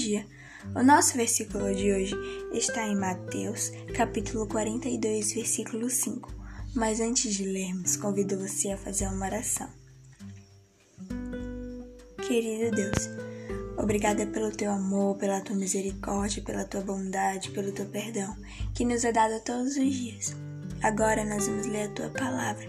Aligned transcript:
dia. 0.00 0.26
O 0.74 0.82
nosso 0.82 1.16
versículo 1.16 1.72
de 1.74 1.92
hoje 1.92 2.14
está 2.52 2.86
em 2.88 2.96
Mateus, 2.96 3.70
capítulo 3.94 4.46
42, 4.46 5.32
versículo 5.32 5.88
5. 5.88 6.32
Mas 6.74 7.00
antes 7.00 7.34
de 7.34 7.44
lermos, 7.44 7.96
convido 7.96 8.36
você 8.38 8.70
a 8.70 8.76
fazer 8.76 9.06
uma 9.06 9.26
oração. 9.26 9.68
Querido 12.26 12.74
Deus, 12.74 13.10
obrigada 13.76 14.26
pelo 14.26 14.50
teu 14.50 14.72
amor, 14.72 15.16
pela 15.16 15.40
tua 15.40 15.56
misericórdia, 15.56 16.42
pela 16.42 16.64
tua 16.64 16.80
bondade, 16.80 17.50
pelo 17.50 17.72
teu 17.72 17.86
perdão, 17.86 18.36
que 18.74 18.84
nos 18.84 19.04
é 19.04 19.12
dado 19.12 19.42
todos 19.44 19.76
os 19.76 19.94
dias. 19.94 20.34
Agora 20.82 21.24
nós 21.24 21.46
vamos 21.46 21.66
ler 21.66 21.84
a 21.84 21.92
tua 21.92 22.10
palavra. 22.10 22.66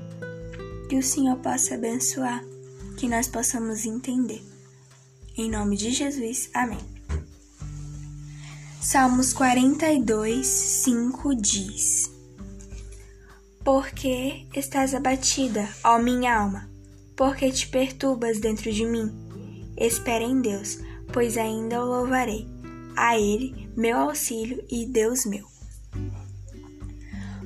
Que 0.90 0.98
o 0.98 1.04
Senhor 1.04 1.38
possa 1.38 1.76
abençoar, 1.76 2.43
que 2.98 3.07
nós 3.07 3.27
possamos 3.27 3.85
entender. 3.85 4.51
Em 5.38 5.49
nome 5.49 5.77
de 5.77 5.91
Jesus, 5.91 6.49
amém. 6.53 6.77
Salmos 8.81 9.31
42, 9.31 10.45
5 10.45 11.35
diz: 11.35 12.12
Por 13.63 13.91
que 13.91 14.45
estás 14.54 14.94
abatida, 14.94 15.70
ó 15.85 15.99
minha 15.99 16.38
alma? 16.38 16.70
Por 17.16 17.38
que 17.38 17.49
te 17.49 17.70
perturbas 17.70 18.41
dentro 18.41 18.73
de 18.73 18.84
mim? 18.84 19.09
Espera 19.77 20.26
em 20.26 20.41
Deus, 20.41 20.80
pois 21.13 21.38
ainda 21.38 21.82
o 21.82 21.88
louvarei. 21.88 22.45
A 22.98 23.18
Ele, 23.18 23.70
meu 23.77 23.98
auxílio 23.98 24.62
e 24.70 24.85
Deus 24.85 25.26
meu. 25.26 25.48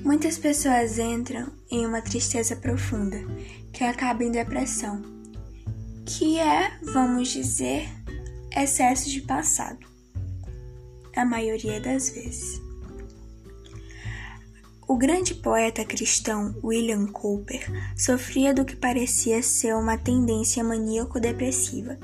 Muitas 0.04 0.40
pessoas 0.40 0.98
entram 0.98 1.52
em 1.70 1.86
uma 1.86 2.02
tristeza 2.02 2.56
profunda 2.56 3.18
que 3.72 3.84
acaba 3.84 4.24
em 4.24 4.32
depressão, 4.32 5.15
que 6.06 6.40
é, 6.40 6.72
vamos 6.84 7.30
dizer, 7.30 7.90
excesso 8.56 9.10
de 9.10 9.22
passado 9.22 9.86
a 11.16 11.26
maioria 11.26 11.80
das 11.80 12.10
vezes. 12.10 12.62
O 14.88 14.96
grande 14.98 15.34
poeta 15.34 15.84
cristão 15.84 16.56
William 16.64 17.08
Cooper 17.08 17.66
sofria 17.98 18.54
do 18.54 18.64
que 18.64 18.76
parecia 18.76 19.42
ser 19.42 19.74
uma 19.76 19.98
tendência 19.98 20.64
maníaco-depressiva. 20.64 21.98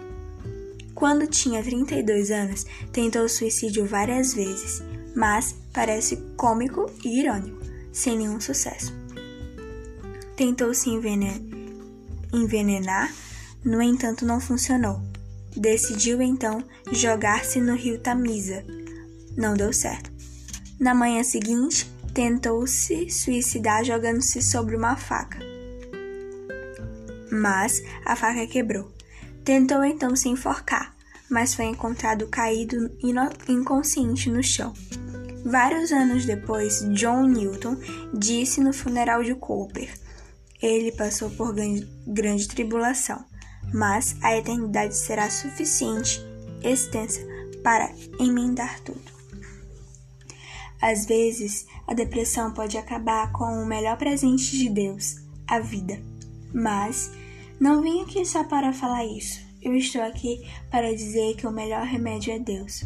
Quando 0.95 1.27
tinha 1.27 1.61
32 1.61 2.31
anos, 2.31 2.65
tentou 2.91 3.29
suicídio 3.29 3.85
várias 3.85 4.33
vezes, 4.33 4.81
mas 5.15 5.55
parece 5.71 6.17
cômico 6.35 6.89
e 7.03 7.19
irônico, 7.19 7.61
sem 7.91 8.17
nenhum 8.17 8.41
sucesso. 8.41 8.91
Tentou 10.35 10.73
se 10.73 10.89
envenenar, 12.33 13.13
no 13.63 13.81
entanto 13.81 14.25
não 14.25 14.39
funcionou. 14.39 15.01
Decidiu 15.55 16.21
então 16.21 16.63
jogar-se 16.91 17.59
no 17.59 17.75
rio 17.75 17.99
Tamisa, 17.99 18.63
não 19.35 19.53
deu 19.53 19.73
certo. 19.73 20.11
Na 20.79 20.93
manhã 20.93 21.23
seguinte, 21.23 21.91
tentou 22.13 22.65
se 22.67 23.09
suicidar 23.09 23.83
jogando-se 23.83 24.41
sobre 24.41 24.75
uma 24.75 24.95
faca. 24.95 25.39
Mas 27.31 27.81
a 28.05 28.15
faca 28.15 28.45
quebrou. 28.47 28.91
Tentou 29.43 29.83
então 29.83 30.15
se 30.15 30.29
enforcar, 30.29 30.95
mas 31.29 31.53
foi 31.53 31.65
encontrado 31.65 32.27
caído 32.27 32.91
inconsciente 33.47 34.29
no 34.29 34.43
chão. 34.43 34.73
Vários 35.43 35.91
anos 35.91 36.25
depois, 36.25 36.85
John 36.93 37.25
Newton 37.27 37.77
disse 38.13 38.61
no 38.61 38.71
funeral 38.71 39.23
de 39.23 39.33
Cooper: 39.33 39.89
Ele 40.61 40.91
passou 40.91 41.29
por 41.31 41.55
grande 42.05 42.47
tribulação, 42.47 43.25
mas 43.73 44.15
a 44.21 44.35
eternidade 44.35 44.95
será 44.95 45.29
suficiente, 45.29 46.21
extensa, 46.63 47.21
para 47.63 47.91
emendar 48.19 48.79
tudo. 48.81 49.11
Às 50.81 51.05
vezes, 51.05 51.67
a 51.85 51.93
depressão 51.93 52.51
pode 52.53 52.77
acabar 52.77 53.31
com 53.31 53.45
o 53.45 53.65
melhor 53.65 53.97
presente 53.97 54.57
de 54.57 54.67
Deus, 54.67 55.17
a 55.47 55.59
vida. 55.59 56.01
Mas 56.53 57.11
não 57.59 57.81
vim 57.81 58.01
aqui 58.01 58.25
só 58.25 58.43
para 58.43 58.73
falar 58.73 59.05
isso. 59.05 59.39
Eu 59.61 59.75
estou 59.75 60.01
aqui 60.01 60.41
para 60.71 60.95
dizer 60.95 61.35
que 61.35 61.45
o 61.45 61.51
melhor 61.51 61.85
remédio 61.85 62.33
é 62.33 62.39
Deus. 62.39 62.83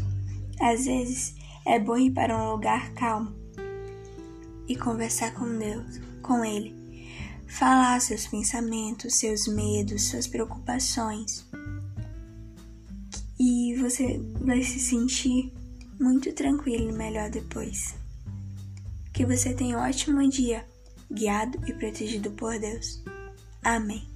Às 0.60 0.84
vezes, 0.84 1.34
é 1.64 1.78
bom 1.78 1.96
ir 1.96 2.10
para 2.10 2.36
um 2.36 2.52
lugar 2.52 2.92
calmo 2.92 3.34
e 4.68 4.76
conversar 4.76 5.32
com 5.32 5.58
Deus, 5.58 5.98
com 6.22 6.44
Ele. 6.44 6.75
Falar 7.46 8.00
seus 8.00 8.26
pensamentos, 8.26 9.14
seus 9.14 9.46
medos, 9.46 10.08
suas 10.08 10.26
preocupações. 10.26 11.46
E 13.38 13.76
você 13.76 14.20
vai 14.40 14.62
se 14.62 14.78
sentir 14.78 15.52
muito 15.98 16.32
tranquilo 16.32 16.90
e 16.90 16.92
melhor 16.92 17.30
depois. 17.30 17.94
Que 19.12 19.24
você 19.24 19.54
tenha 19.54 19.78
um 19.78 19.82
ótimo 19.82 20.28
dia, 20.28 20.66
guiado 21.10 21.58
e 21.66 21.72
protegido 21.72 22.30
por 22.32 22.58
Deus. 22.58 23.02
Amém. 23.62 24.15